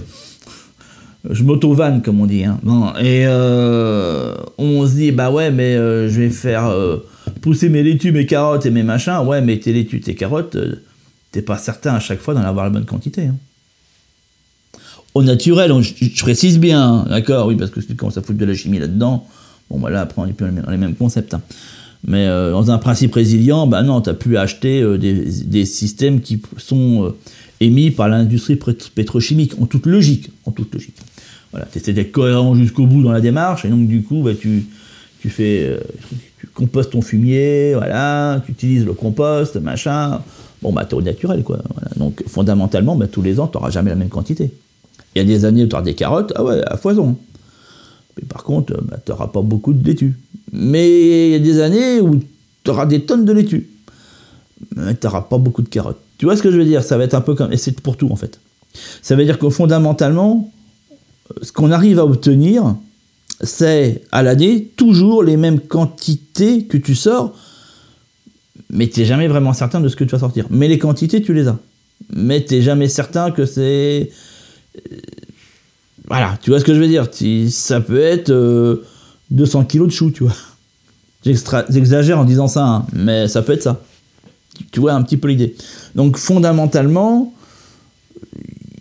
je 1.28 1.42
m'auto 1.42 1.72
vanne 1.74 2.02
comme 2.02 2.20
on 2.20 2.26
dit, 2.26 2.44
hein, 2.44 2.60
et 3.00 3.24
euh, 3.26 4.34
on 4.56 4.86
se 4.86 4.94
dit 4.94 5.12
bah 5.12 5.30
ouais, 5.30 5.50
mais 5.50 5.74
euh, 5.74 6.08
je 6.08 6.20
vais 6.20 6.30
faire 6.30 6.72
pousser 7.40 7.68
mes 7.68 7.82
laitues, 7.82 8.12
mes 8.12 8.26
carottes 8.26 8.66
et 8.66 8.70
mes 8.70 8.82
machins, 8.82 9.18
ouais, 9.24 9.40
mais 9.40 9.58
tes 9.58 9.72
laitues, 9.72 10.00
tes 10.00 10.14
carottes, 10.14 10.56
euh, 10.56 10.82
t'es 11.32 11.42
pas 11.42 11.58
certain 11.58 11.94
à 11.94 12.00
chaque 12.00 12.20
fois 12.20 12.34
d'en 12.34 12.42
avoir 12.42 12.64
la 12.64 12.70
bonne 12.70 12.84
quantité. 12.84 13.26
Hein. 13.26 13.36
Au 15.14 15.22
naturel, 15.22 15.72
je, 15.82 16.22
précise 16.22 16.58
bien, 16.58 16.82
hein, 16.82 17.06
d'accord, 17.08 17.46
oui, 17.46 17.56
parce 17.56 17.70
que 17.70 17.80
si 17.80 17.88
tu 17.88 17.96
commences 17.96 18.18
à 18.18 18.22
foutre 18.22 18.38
de 18.38 18.44
la 18.44 18.54
chimie 18.54 18.78
là-dedans, 18.78 19.26
bon, 19.70 19.78
voilà, 19.78 20.02
après 20.02 20.20
on 20.22 20.26
est 20.26 20.32
plus 20.32 20.50
dans 20.50 20.70
les 20.70 20.76
mêmes 20.76 20.94
concepts. 20.94 21.36
Mais 22.06 22.26
euh, 22.26 22.52
dans 22.52 22.70
un 22.70 22.78
principe 22.78 23.14
résilient, 23.14 23.66
bah 23.66 23.82
non, 23.82 24.00
t'as 24.00 24.14
plus 24.14 24.36
à 24.36 24.42
acheter 24.42 24.80
euh, 24.80 24.98
des, 24.98 25.64
systèmes 25.64 26.20
qui 26.20 26.40
sont 26.56 27.12
émis 27.60 27.90
par 27.90 28.08
l'industrie 28.08 28.58
pétrochimique, 28.94 29.54
en 29.60 29.66
toute 29.66 29.86
logique, 29.86 30.30
en 30.46 30.52
toute 30.52 30.72
logique. 30.72 30.96
Voilà, 31.50 31.66
tu 31.70 31.78
essaies 31.78 31.92
d'être 31.92 32.12
cohérent 32.12 32.54
jusqu'au 32.54 32.86
bout 32.86 33.02
dans 33.02 33.12
la 33.12 33.20
démarche, 33.20 33.64
et 33.64 33.68
donc 33.68 33.88
du 33.88 34.02
coup, 34.02 34.22
bah, 34.22 34.32
tu, 34.38 34.66
tu 35.20 35.30
fais 35.30 35.76
compostes 36.58 36.92
ton 36.92 37.02
fumier, 37.02 37.74
voilà, 37.74 38.42
tu 38.44 38.52
utilises 38.52 38.84
le 38.84 38.92
compost, 38.92 39.56
machin. 39.56 40.20
Bon, 40.60 40.72
bah, 40.72 40.84
t'es 40.84 40.94
au 40.94 41.02
naturel, 41.02 41.44
quoi. 41.44 41.58
Donc, 41.96 42.24
fondamentalement, 42.26 42.96
bah, 42.96 43.06
tous 43.06 43.22
les 43.22 43.38
ans, 43.38 43.46
tu 43.46 43.56
n'auras 43.56 43.70
jamais 43.70 43.90
la 43.90 43.96
même 43.96 44.08
quantité. 44.08 44.50
Il 45.14 45.18
y 45.18 45.20
a 45.20 45.24
des 45.24 45.44
années 45.44 45.64
où 45.64 45.66
tu 45.68 45.74
auras 45.74 45.84
des 45.84 45.94
carottes, 45.94 46.32
ah 46.34 46.44
ouais, 46.44 46.60
à 46.66 46.76
foison. 46.76 47.16
Par 48.26 48.42
contre, 48.42 48.80
bah, 48.82 48.98
tu 49.04 49.12
n'auras 49.12 49.28
pas 49.28 49.42
beaucoup 49.42 49.72
de 49.72 49.86
laitue. 49.86 50.14
Mais 50.52 51.28
il 51.28 51.32
y 51.32 51.34
a 51.34 51.38
des 51.38 51.60
années 51.60 52.00
où 52.00 52.20
tu 52.64 52.70
auras 52.70 52.86
des 52.86 53.02
tonnes 53.02 53.24
de 53.24 53.32
laitue. 53.32 53.68
Mais 54.76 54.94
tu 54.94 55.06
n'auras 55.06 55.22
pas 55.22 55.38
beaucoup 55.38 55.62
de 55.62 55.68
carottes. 55.68 56.00
Tu 56.18 56.26
vois 56.26 56.36
ce 56.36 56.42
que 56.42 56.50
je 56.50 56.56
veux 56.56 56.64
dire? 56.64 56.82
Ça 56.82 56.98
va 56.98 57.04
être 57.04 57.14
un 57.14 57.20
peu 57.20 57.34
comme. 57.34 57.52
Et 57.52 57.56
c'est 57.56 57.80
pour 57.80 57.96
tout, 57.96 58.10
en 58.10 58.16
fait. 58.16 58.40
Ça 59.02 59.16
veut 59.16 59.24
dire 59.24 59.38
que 59.38 59.48
fondamentalement, 59.48 60.52
ce 61.42 61.52
qu'on 61.52 61.70
arrive 61.70 61.98
à 61.98 62.04
obtenir, 62.04 62.76
c'est 63.40 64.02
à 64.10 64.22
l'année 64.22 64.72
toujours 64.76 65.22
les 65.22 65.36
mêmes 65.36 65.60
quantités 65.60 66.64
que 66.64 66.76
tu 66.76 66.94
sors, 66.94 67.34
mais 68.70 68.88
tu 68.88 69.00
n'es 69.00 69.06
jamais 69.06 69.28
vraiment 69.28 69.52
certain 69.52 69.80
de 69.80 69.88
ce 69.88 69.96
que 69.96 70.04
tu 70.04 70.10
vas 70.10 70.18
sortir. 70.18 70.46
Mais 70.50 70.68
les 70.68 70.78
quantités, 70.78 71.22
tu 71.22 71.32
les 71.34 71.48
as. 71.48 71.58
Mais 72.14 72.44
tu 72.44 72.54
n'es 72.54 72.62
jamais 72.62 72.88
certain 72.88 73.30
que 73.30 73.46
c'est... 73.46 74.10
Voilà, 76.08 76.38
tu 76.42 76.50
vois 76.50 76.58
ce 76.58 76.64
que 76.64 76.74
je 76.74 76.80
veux 76.80 76.88
dire 76.88 77.06
Ça 77.50 77.80
peut 77.80 78.00
être 78.00 78.32
200 79.30 79.60
euh, 79.60 79.64
kilos 79.64 79.88
de 79.88 79.92
choux, 79.92 80.10
tu 80.10 80.24
vois. 80.24 80.34
J'exagère 81.24 82.18
en 82.18 82.24
disant 82.24 82.48
ça, 82.48 82.64
hein, 82.64 82.86
mais 82.94 83.28
ça 83.28 83.42
peut 83.42 83.52
être 83.52 83.62
ça. 83.62 83.80
Tu 84.72 84.80
vois 84.80 84.92
un 84.92 85.02
petit 85.02 85.16
peu 85.16 85.28
l'idée. 85.28 85.54
Donc 85.94 86.16
fondamentalement, 86.16 87.32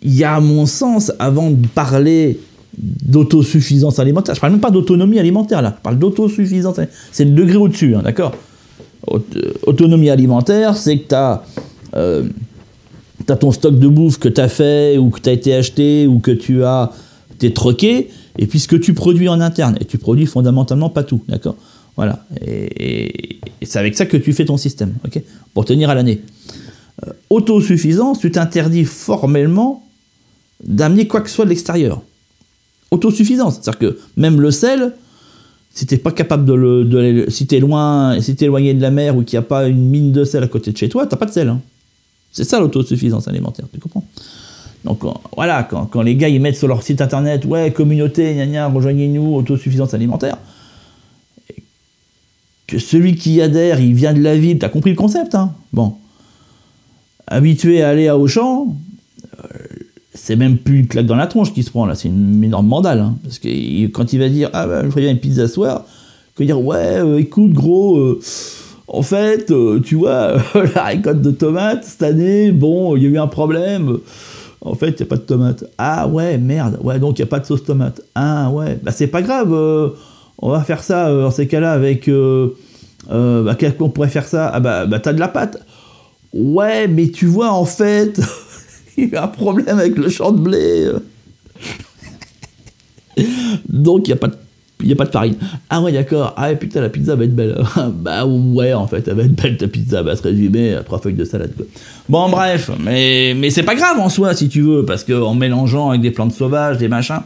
il 0.01 0.15
y 0.15 0.23
a 0.23 0.35
à 0.35 0.39
mon 0.39 0.65
sens, 0.65 1.11
avant 1.19 1.51
de 1.51 1.67
parler 1.67 2.39
d'autosuffisance 2.77 3.99
alimentaire. 3.99 4.35
Je 4.35 4.39
parle 4.39 4.53
même 4.53 4.61
pas 4.61 4.71
d'autonomie 4.71 5.19
alimentaire 5.19 5.61
là, 5.61 5.73
je 5.77 5.81
parle 5.81 5.97
d'autosuffisance. 5.97 6.79
C'est 7.11 7.25
le 7.25 7.31
degré 7.31 7.57
au-dessus, 7.57 7.95
hein, 7.95 8.01
d'accord? 8.03 8.33
Euh, 9.11 9.19
Autonomie 9.63 10.09
alimentaire, 10.09 10.75
c'est 10.77 10.99
que 10.99 11.07
tu 11.09 11.15
as, 11.15 11.43
euh, 11.95 12.23
ton 13.39 13.51
stock 13.51 13.77
de 13.77 13.87
bouffe 13.87 14.19
que 14.19 14.29
tu 14.29 14.39
as 14.39 14.47
fait 14.47 14.97
ou 14.97 15.09
que 15.09 15.19
tu 15.19 15.29
as 15.29 15.33
été 15.33 15.53
acheté 15.53 16.07
ou 16.07 16.19
que 16.19 16.31
tu 16.31 16.63
as 16.63 16.91
t'es 17.39 17.51
troqué 17.51 18.09
et 18.37 18.47
puis 18.47 18.59
ce 18.59 18.67
que 18.67 18.75
tu 18.75 18.93
produis 18.93 19.29
en 19.29 19.41
interne. 19.41 19.77
Et 19.79 19.85
tu 19.85 19.97
produis 19.97 20.25
fondamentalement 20.25 20.89
pas 20.89 21.03
tout, 21.03 21.21
d'accord? 21.27 21.55
Voilà. 21.95 22.25
Et, 22.45 23.39
c'est 23.63 23.79
avec 23.79 23.95
ça 23.95 24.05
que 24.05 24.17
tu 24.17 24.33
fais 24.33 24.45
ton 24.45 24.57
système, 24.57 24.93
ok? 25.05 25.21
Pour 25.53 25.65
tenir 25.65 25.89
à 25.89 25.95
l'année. 25.95 26.21
Euh, 27.05 27.11
autosuffisance, 27.29 28.19
tu 28.19 28.31
t'interdis 28.31 28.85
formellement 28.85 29.87
d'amener 30.63 31.07
quoi 31.07 31.21
que 31.21 31.29
ce 31.29 31.35
soit 31.35 31.45
de 31.45 31.49
l'extérieur 31.49 32.01
autosuffisance. 32.91 33.55
C'est-à-dire 33.55 33.79
que 33.79 33.99
même 34.15 34.41
le 34.41 34.51
sel, 34.51 34.93
si 35.73 35.85
t'es 35.85 35.97
pas 35.97 36.11
capable 36.11 36.45
de 36.45 36.53
le, 36.53 37.29
si 37.29 37.47
t'es 37.47 37.59
loin, 37.59 38.19
si 38.21 38.35
t'es 38.35 38.45
éloigné 38.45 38.73
de 38.73 38.81
la 38.81 38.91
mer 38.91 39.17
ou 39.17 39.23
qu'il 39.23 39.37
n'y 39.37 39.45
a 39.45 39.47
pas 39.47 39.67
une 39.67 39.89
mine 39.89 40.11
de 40.11 40.23
sel 40.23 40.43
à 40.43 40.47
côté 40.47 40.71
de 40.71 40.77
chez 40.77 40.89
toi, 40.89 41.05
t'as 41.05 41.17
pas 41.17 41.25
de 41.25 41.31
sel. 41.31 41.49
Hein. 41.49 41.61
C'est 42.31 42.43
ça 42.43 42.59
l'autosuffisance 42.59 43.27
alimentaire, 43.27 43.65
tu 43.73 43.79
comprends? 43.79 44.05
Donc 44.87 45.01
voilà, 45.35 45.63
quand, 45.63 46.01
les 46.01 46.15
gars 46.15 46.29
ils 46.29 46.41
mettent 46.41 46.55
sur 46.55 46.67
leur 46.67 46.81
site 46.81 47.01
internet, 47.01 47.45
ouais, 47.45 47.71
communauté, 47.71 48.33
gna 48.33 48.47
gna, 48.47 48.67
rejoignez-nous, 48.67 49.35
autosuffisance 49.35 49.93
alimentaire, 49.93 50.37
que 52.67 52.79
celui 52.79 53.15
qui 53.15 53.35
y 53.35 53.41
adhère, 53.41 53.79
il 53.79 53.93
vient 53.93 54.13
de 54.13 54.21
la 54.21 54.37
ville, 54.37 54.57
t'as 54.59 54.69
compris 54.69 54.91
le 54.91 54.95
concept, 54.95 55.35
hein? 55.35 55.53
Bon. 55.73 55.95
Habitué 57.27 57.83
à 57.83 57.89
aller 57.89 58.07
à 58.07 58.17
Auchan, 58.17 58.73
c'est 60.17 60.35
même 60.35 60.57
plus 60.57 60.79
une 60.79 60.87
claque 60.87 61.05
dans 61.05 61.15
la 61.15 61.27
tronche 61.27 61.53
qui 61.53 61.63
se 61.63 61.69
prend 61.69 61.85
là, 61.85 61.95
c'est 61.95 62.09
une 62.09 62.43
énorme 62.43 62.67
mandale. 62.67 62.99
Hein. 62.99 63.17
parce 63.23 63.39
que 63.39 63.87
quand 63.87 64.11
il 64.13 64.19
va 64.19 64.29
dire 64.29 64.49
Ah 64.53 64.67
ben, 64.67 64.83
je 64.85 64.89
ferais 64.89 65.01
bien 65.01 65.11
une 65.11 65.19
pizza 65.19 65.47
soir, 65.47 65.85
va 66.37 66.45
dire 66.45 66.59
Ouais, 66.59 66.99
euh, 66.99 67.19
écoute, 67.19 67.53
gros, 67.53 67.97
euh, 67.97 68.19
en 68.87 69.01
fait, 69.01 69.51
euh, 69.51 69.79
tu 69.79 69.95
vois, 69.95 70.33
la 70.75 70.83
récolte 70.83 71.21
de 71.21 71.31
tomates 71.31 71.83
cette 71.83 72.03
année, 72.03 72.51
bon, 72.51 72.95
il 72.95 73.03
y 73.03 73.05
a 73.05 73.09
eu 73.09 73.17
un 73.17 73.27
problème. 73.27 73.99
En 74.67 74.75
fait, 74.75 74.89
il 74.89 74.97
n'y 74.97 75.03
a 75.03 75.05
pas 75.05 75.15
de 75.17 75.21
tomates. 75.21 75.63
Ah 75.77 76.07
ouais, 76.07 76.37
merde, 76.37 76.79
ouais, 76.83 76.99
donc 76.99 77.19
il 77.19 77.21
n'y 77.21 77.27
a 77.27 77.29
pas 77.29 77.39
de 77.39 77.45
sauce 77.45 77.63
tomate. 77.63 78.01
Ah 78.15 78.49
ouais, 78.49 78.79
bah 78.81 78.91
c'est 78.91 79.07
pas 79.07 79.21
grave, 79.21 79.51
on 80.39 80.49
va 80.49 80.61
faire 80.61 80.83
ça 80.83 81.11
dans 81.11 81.31
ces 81.31 81.47
cas-là 81.47 81.71
avec. 81.71 82.09
bah, 83.09 83.55
quest 83.57 83.77
qu'on 83.77 83.89
pourrait 83.89 84.09
faire 84.09 84.27
ça? 84.27 84.49
Ah 84.53 84.59
bah, 84.59 84.85
bah 84.85 84.99
t'as 84.99 85.13
de 85.13 85.19
la 85.19 85.27
pâte. 85.27 85.57
Ouais, 86.33 86.87
mais 86.87 87.09
tu 87.09 87.25
vois, 87.25 87.51
en 87.51 87.65
fait. 87.65 88.19
il 88.97 89.09
y 89.09 89.15
a 89.15 89.23
un 89.23 89.27
problème 89.27 89.79
avec 89.79 89.97
le 89.97 90.09
champ 90.09 90.31
de 90.31 90.39
blé. 90.39 90.91
Donc 93.69 94.07
il 94.07 94.11
n'y 94.11 94.13
a 94.13 94.17
pas 94.17 94.27
de 94.27 94.35
il 94.83 94.91
a 94.91 94.95
pas 94.95 95.05
de 95.05 95.11
farine. 95.11 95.35
Ah 95.69 95.81
ouais, 95.81 95.91
d'accord. 95.91 96.33
Ah 96.37 96.53
putain, 96.53 96.81
la 96.81 96.89
pizza 96.89 97.15
va 97.15 97.23
être 97.23 97.35
belle. 97.35 97.57
bah 97.93 98.25
ouais, 98.25 98.73
en 98.73 98.87
fait, 98.87 99.07
elle 99.07 99.15
va 99.15 99.23
être 99.23 99.35
belle 99.35 99.57
ta 99.57 99.67
pizza. 99.67 100.03
va 100.03 100.15
se 100.15 100.21
résumer 100.21 100.73
à 100.75 100.83
trois 100.83 100.99
feuilles 100.99 101.13
de 101.15 101.25
salade. 101.25 101.51
Bon, 102.07 102.29
bref, 102.29 102.69
mais, 102.83 103.33
mais 103.35 103.49
c'est 103.49 103.63
pas 103.63 103.75
grave 103.75 103.99
en 103.99 104.09
soi, 104.09 104.35
si 104.35 104.49
tu 104.49 104.61
veux, 104.61 104.85
parce 104.85 105.03
qu'en 105.03 105.33
mélangeant 105.33 105.89
avec 105.89 106.01
des 106.01 106.11
plantes 106.11 106.33
sauvages, 106.33 106.77
des 106.77 106.87
machins, 106.87 107.21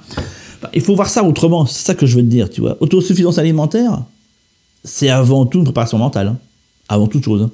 bah, 0.61 0.69
il 0.73 0.81
faut 0.81 0.95
voir 0.95 1.09
ça 1.09 1.23
autrement. 1.23 1.65
C'est 1.65 1.85
ça 1.85 1.93
que 1.95 2.05
je 2.05 2.15
veux 2.15 2.21
te 2.23 2.27
dire, 2.27 2.49
tu 2.49 2.61
vois. 2.61 2.77
Autosuffisance 2.79 3.37
alimentaire, 3.37 4.01
c'est 4.83 5.09
avant 5.09 5.45
tout 5.45 5.57
une 5.59 5.65
préparation 5.65 5.97
mentale. 5.97 6.27
Hein. 6.29 6.37
avant 6.87 7.07
toute 7.07 7.25
chose. 7.25 7.43
hein. 7.43 7.51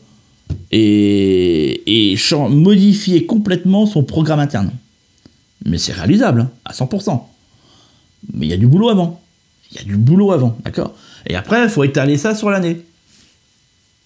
Et, 0.72 2.12
et 2.14 2.16
modifier 2.50 3.26
complètement 3.26 3.86
son 3.86 4.04
programme 4.04 4.40
interne. 4.40 4.72
Mais 5.66 5.78
c'est 5.78 5.92
réalisable, 5.92 6.42
hein, 6.42 6.50
à 6.66 6.72
100%. 6.74 7.20
Mais 8.34 8.46
il 8.46 8.50
y 8.50 8.54
a 8.54 8.58
du 8.58 8.68
boulot 8.68 8.90
avant. 8.90 9.20
Il 9.72 9.78
y 9.78 9.80
a 9.82 9.84
du 9.84 9.98
boulot 9.98 10.32
avant, 10.32 10.58
d'accord? 10.64 10.94
Et 11.26 11.36
après, 11.36 11.64
il 11.64 11.70
faut 11.70 11.84
étaler 11.84 12.18
ça 12.18 12.36
sur 12.36 12.50
l'année. 12.50 12.82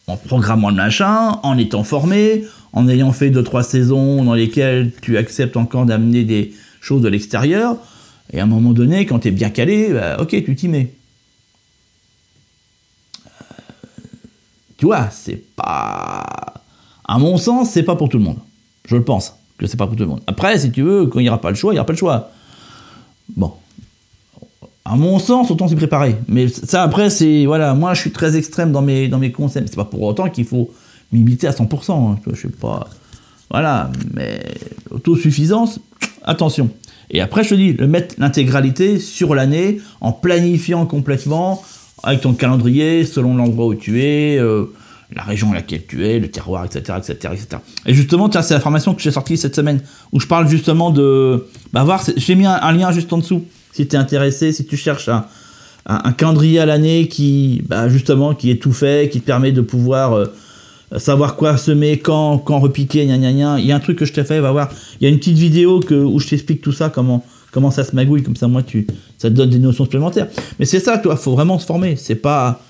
En 0.07 0.17
programmant 0.17 0.69
le 0.69 0.75
machin, 0.75 1.39
en 1.43 1.57
étant 1.57 1.83
formé, 1.83 2.43
en 2.73 2.87
ayant 2.89 3.11
fait 3.11 3.29
2-3 3.29 3.63
saisons 3.63 4.23
dans 4.23 4.33
lesquelles 4.33 4.91
tu 5.01 5.17
acceptes 5.17 5.57
encore 5.57 5.85
d'amener 5.85 6.23
des 6.23 6.53
choses 6.81 7.01
de 7.01 7.07
l'extérieur. 7.07 7.77
Et 8.33 8.39
à 8.39 8.43
un 8.43 8.47
moment 8.47 8.73
donné, 8.73 9.05
quand 9.05 9.19
tu 9.19 9.27
es 9.27 9.31
bien 9.31 9.49
calé, 9.49 9.89
bah, 9.93 10.17
ok, 10.19 10.29
tu 10.29 10.55
t'y 10.55 10.67
mets. 10.67 10.91
tu 14.81 14.87
vois, 14.87 15.11
c'est 15.11 15.43
pas. 15.55 16.25
À 17.07 17.19
mon 17.19 17.37
sens, 17.37 17.69
c'est 17.69 17.83
pas 17.83 17.95
pour 17.95 18.09
tout 18.09 18.17
le 18.17 18.23
monde. 18.23 18.39
Je 18.87 18.95
le 18.95 19.03
pense 19.03 19.35
que 19.59 19.67
c'est 19.67 19.77
pas 19.77 19.85
pour 19.85 19.95
tout 19.95 20.01
le 20.01 20.09
monde. 20.09 20.23
Après, 20.25 20.57
si 20.57 20.71
tu 20.71 20.81
veux, 20.81 21.05
quand 21.05 21.19
il 21.19 21.21
n'y 21.21 21.29
aura 21.29 21.39
pas 21.39 21.51
le 21.51 21.55
choix, 21.55 21.71
il 21.71 21.75
n'y 21.75 21.79
aura 21.79 21.85
pas 21.85 21.93
le 21.93 21.99
choix. 21.99 22.31
Bon. 23.37 23.53
À 24.91 24.98
mon 24.98 25.19
sens, 25.19 25.50
autant 25.50 25.69
s'y 25.69 25.75
préparer. 25.75 26.17
Mais 26.27 26.50
ça, 26.50 26.83
après, 26.83 27.10
c'est. 27.10 27.45
Voilà, 27.45 27.74
moi, 27.75 27.93
je 27.93 28.01
suis 28.01 28.12
très 28.12 28.36
extrême 28.36 28.74
dans 28.74 28.81
mes, 28.81 29.07
dans 29.07 29.19
mes 29.19 29.31
concepts. 29.31 29.69
C'est 29.69 29.77
pas 29.77 29.86
pour 29.86 30.01
autant 30.01 30.29
qu'il 30.29 30.43
faut 30.43 30.69
m'imiter 31.13 31.48
à 31.48 31.51
100%. 31.51 31.91
hein. 31.91 32.19
Je 32.29 32.41
sais 32.41 32.50
pas. 32.50 32.89
Voilà, 33.50 33.89
mais 34.13 34.41
autosuffisance, 34.89 35.79
attention. 36.24 36.69
Et 37.10 37.21
après, 37.21 37.45
je 37.45 37.50
te 37.51 37.55
dis, 37.55 37.71
le 37.71 37.88
mettre 37.88 38.15
l'intégralité 38.17 39.00
sur 39.00 39.33
l'année, 39.33 39.79
en 40.01 40.12
planifiant 40.12 40.86
complètement, 40.86 41.63
avec 42.03 42.19
ton 42.19 42.33
calendrier, 42.33 43.05
selon 43.05 43.36
l'endroit 43.36 43.67
où 43.67 43.75
tu 43.75 44.01
es, 44.03 44.38
euh, 44.38 44.74
la 45.15 45.24
région 45.24 45.51
à 45.51 45.55
laquelle 45.55 45.86
tu 45.86 46.05
es, 46.05 46.19
le 46.19 46.29
terroir, 46.29 46.65
etc., 46.65 46.98
etc., 46.98 47.33
etc. 47.33 47.62
Et 47.86 47.93
justement, 47.93 48.27
tiens, 48.27 48.41
c'est 48.41 48.53
la 48.53 48.60
formation 48.60 48.93
que 48.93 49.01
j'ai 49.01 49.12
sortie 49.12 49.38
cette 49.38 49.55
semaine, 49.55 49.81
où 50.12 50.19
je 50.19 50.27
parle 50.27 50.50
justement 50.50 50.91
de... 50.91 51.48
Bah 51.71 51.86
voir, 51.86 52.03
j'ai 52.17 52.36
mis 52.36 52.45
un 52.45 52.71
lien 52.74 52.91
juste 52.91 53.12
en 53.13 53.19
dessous, 53.19 53.43
si 53.73 53.87
tu 53.87 53.95
es 53.95 53.99
intéressé, 53.99 54.51
si 54.51 54.65
tu 54.65 54.77
cherches 54.77 55.09
un, 55.09 55.25
un, 55.85 56.11
calendrier 56.11 56.59
à 56.59 56.65
l'année 56.65 57.07
qui, 57.07 57.63
bah, 57.67 57.89
justement, 57.89 58.33
qui 58.35 58.51
est 58.51 58.61
tout 58.61 58.73
fait, 58.73 59.09
qui 59.09 59.21
te 59.21 59.25
permet 59.25 59.51
de 59.51 59.61
pouvoir... 59.61 60.13
euh, 60.13 60.25
savoir 60.97 61.37
quoi 61.37 61.55
semer, 61.55 61.99
quand, 61.99 62.37
quand 62.39 62.59
repiquer, 62.59 63.05
gna 63.05 63.17
gna 63.17 63.31
gna. 63.31 63.59
Il 63.59 63.65
y 63.65 63.71
a 63.71 63.75
un 63.77 63.79
truc 63.79 63.97
que 63.97 64.03
je 64.03 64.11
t'ai 64.11 64.25
fait, 64.25 64.41
va 64.41 64.51
voir. 64.51 64.69
Il 64.99 65.05
y 65.05 65.07
a 65.07 65.09
une 65.09 65.19
petite 65.19 65.37
vidéo 65.37 65.79
où 65.89 66.19
je 66.19 66.27
t'explique 66.27 66.61
tout 66.61 66.73
ça, 66.73 66.89
comment, 66.89 67.23
comment 67.51 67.71
ça 67.71 67.85
se 67.85 67.95
magouille, 67.95 68.23
comme 68.23 68.35
ça, 68.35 68.49
moi, 68.49 68.61
tu, 68.61 68.85
ça 69.17 69.29
te 69.29 69.33
donne 69.33 69.49
des 69.49 69.59
notions 69.59 69.85
supplémentaires. 69.85 70.27
Mais 70.59 70.65
c'est 70.65 70.81
ça, 70.81 70.97
toi, 70.97 71.15
faut 71.15 71.31
vraiment 71.31 71.59
se 71.59 71.65
former. 71.65 71.95
C'est 71.95 72.15
pas. 72.15 72.61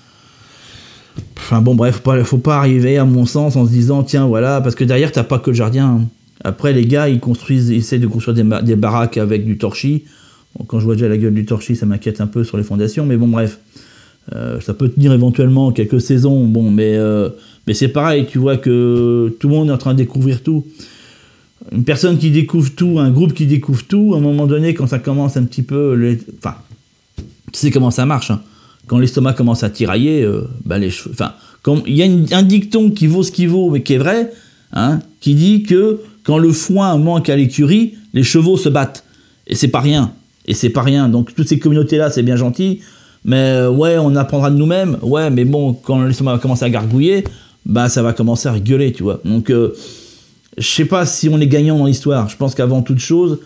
Enfin 1.36 1.60
bon, 1.60 1.74
bref, 1.74 1.96
faut 1.96 2.02
pas, 2.02 2.22
faut 2.22 2.38
pas 2.38 2.58
arriver, 2.58 2.96
à 2.96 3.04
mon 3.04 3.26
sens, 3.26 3.56
en 3.56 3.66
se 3.66 3.72
disant, 3.72 4.04
tiens, 4.04 4.26
voilà, 4.26 4.60
parce 4.60 4.76
que 4.76 4.84
derrière, 4.84 5.10
t'as 5.10 5.24
pas 5.24 5.40
que 5.40 5.50
le 5.50 5.56
jardin. 5.56 5.84
hein. 5.84 6.08
Après, 6.44 6.72
les 6.72 6.86
gars, 6.86 7.08
ils 7.08 7.18
construisent, 7.18 7.70
ils 7.70 7.78
essaient 7.78 7.98
de 7.98 8.06
construire 8.06 8.36
des, 8.36 8.62
des 8.62 8.76
baraques 8.76 9.16
avec 9.16 9.44
du 9.44 9.58
torchis. 9.58 10.04
Quand 10.66 10.80
je 10.80 10.84
vois 10.84 10.94
déjà 10.94 11.08
la 11.08 11.16
gueule 11.16 11.34
du 11.34 11.44
torchis, 11.44 11.76
ça 11.76 11.86
m'inquiète 11.86 12.20
un 12.20 12.26
peu 12.26 12.44
sur 12.44 12.56
les 12.56 12.62
fondations, 12.62 13.06
mais 13.06 13.16
bon, 13.16 13.28
bref. 13.28 13.58
Euh, 14.34 14.60
ça 14.60 14.72
peut 14.72 14.88
tenir 14.88 15.12
éventuellement 15.12 15.72
quelques 15.72 16.00
saisons, 16.00 16.46
bon, 16.46 16.70
mais, 16.70 16.96
euh, 16.96 17.30
mais 17.66 17.74
c'est 17.74 17.88
pareil, 17.88 18.26
tu 18.30 18.38
vois 18.38 18.56
que 18.56 19.34
tout 19.40 19.48
le 19.48 19.54
monde 19.54 19.68
est 19.68 19.72
en 19.72 19.78
train 19.78 19.94
de 19.94 19.98
découvrir 19.98 20.42
tout. 20.42 20.64
Une 21.72 21.84
personne 21.84 22.18
qui 22.18 22.30
découvre 22.30 22.70
tout, 22.74 22.98
un 22.98 23.10
groupe 23.10 23.34
qui 23.34 23.46
découvre 23.46 23.82
tout, 23.84 24.12
à 24.14 24.18
un 24.18 24.20
moment 24.20 24.46
donné, 24.46 24.74
quand 24.74 24.86
ça 24.86 24.98
commence 24.98 25.36
un 25.36 25.44
petit 25.44 25.62
peu. 25.62 26.16
Enfin, 26.38 26.56
tu 27.52 27.58
sais 27.58 27.70
comment 27.70 27.90
ça 27.90 28.06
marche. 28.06 28.30
hein. 28.30 28.40
Quand 28.86 28.98
l'estomac 28.98 29.34
commence 29.34 29.62
à 29.62 29.70
tirailler, 29.70 30.22
euh, 30.22 30.42
bah 30.64 30.78
les 30.78 30.90
cheveux. 30.90 31.14
Enfin, 31.14 31.32
il 31.86 31.94
y 31.94 32.02
a 32.02 32.36
un 32.36 32.42
dicton 32.42 32.90
qui 32.90 33.06
vaut 33.06 33.22
ce 33.22 33.30
qu'il 33.30 33.48
vaut, 33.48 33.70
mais 33.70 33.82
qui 33.82 33.94
est 33.94 33.98
vrai, 33.98 34.32
hein, 34.72 35.00
qui 35.20 35.34
dit 35.34 35.62
que 35.62 36.00
quand 36.24 36.38
le 36.38 36.52
foin 36.52 36.96
manque 36.98 37.28
à 37.28 37.36
l'écurie, 37.36 37.94
les 38.12 38.24
chevaux 38.24 38.56
se 38.56 38.68
battent. 38.68 39.04
Et 39.46 39.54
c'est 39.54 39.68
pas 39.68 39.80
rien. 39.80 40.12
Et 40.46 40.54
c'est 40.54 40.70
pas 40.70 40.82
rien. 40.82 41.08
Donc 41.08 41.34
toutes 41.34 41.48
ces 41.48 41.58
communautés-là, 41.58 42.10
c'est 42.10 42.22
bien 42.22 42.36
gentil. 42.36 42.80
Mais 43.24 43.36
euh, 43.36 43.70
ouais, 43.70 43.98
on 43.98 44.16
apprendra 44.16 44.50
de 44.50 44.56
nous-mêmes. 44.56 44.98
Ouais, 45.02 45.30
mais 45.30 45.44
bon, 45.44 45.72
quand 45.74 46.02
l'estomac 46.02 46.32
va 46.34 46.38
commencer 46.38 46.64
à 46.64 46.70
gargouiller, 46.70 47.24
bah 47.64 47.88
ça 47.88 48.02
va 48.02 48.12
commencer 48.12 48.48
à 48.48 48.52
rigoler, 48.52 48.92
tu 48.92 49.02
vois. 49.02 49.20
Donc 49.24 49.50
euh, 49.50 49.74
je 50.58 50.66
sais 50.66 50.84
pas 50.84 51.06
si 51.06 51.28
on 51.28 51.40
est 51.40 51.46
gagnant 51.46 51.78
dans 51.78 51.86
l'histoire. 51.86 52.28
Je 52.28 52.36
pense 52.36 52.54
qu'avant 52.54 52.82
toute 52.82 52.98
chose, 52.98 53.38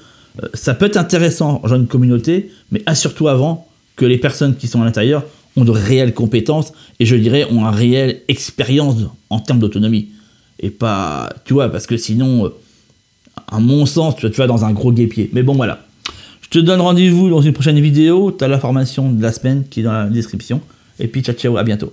euh, 0.43 0.49
ça 0.55 0.75
peut 0.75 0.87
être 0.87 0.97
intéressant 0.97 1.61
en 1.63 1.75
une 1.75 1.87
communauté, 1.87 2.51
mais 2.73 2.83
assure-toi 2.87 3.33
avant 3.33 3.69
que 3.97 4.05
les 4.05 4.19
personnes 4.19 4.57
qui 4.57 4.69
sont 4.69 4.83
à 4.83 4.85
l'intérieur 4.85 5.25
ont 5.57 5.65
de 5.65 5.71
réelles 5.71 6.15
compétences 6.15 6.73
et 7.01 7.07
je 7.07 7.17
dirais 7.17 7.47
ont 7.51 7.61
une 7.61 7.75
réelle 7.75 8.21
expérience 8.29 8.97
en 9.31 9.41
termes 9.41 9.59
d'autonomie. 9.59 10.09
Et 10.61 10.71
pas, 10.71 11.31
tu 11.45 11.55
vois, 11.55 11.69
parce 11.71 11.87
que 11.87 11.97
sinon, 11.97 12.47
euh, 12.47 12.49
à 13.47 13.59
mon 13.59 13.87
sens, 13.87 14.17
tu 14.17 14.29
vas 14.29 14.47
dans 14.47 14.65
un 14.65 14.73
gros 14.73 14.93
guépier. 14.93 15.31
Mais 15.33 15.43
bon, 15.43 15.55
voilà. 15.55 15.86
Je 16.57 16.63
te 16.63 16.65
donne 16.65 16.81
rendez-vous 16.81 17.29
dans 17.29 17.43
une 17.43 17.53
prochaine 17.53 17.79
vidéo. 17.81 18.33
Tu 18.33 18.43
as 18.43 18.49
la 18.49 18.59
formation 18.59 19.13
de 19.13 19.21
la 19.21 19.31
semaine 19.31 19.65
qui 19.69 19.81
est 19.81 19.83
dans 19.83 19.93
la 19.93 20.07
description. 20.07 20.63
Et 20.99 21.07
puis, 21.07 21.21
ciao, 21.21 21.35
ciao, 21.35 21.59
à 21.59 21.63
bientôt. 21.63 21.93